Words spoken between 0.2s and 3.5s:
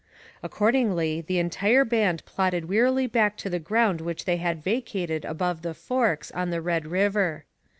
Accordingly the entire band plodded wearily back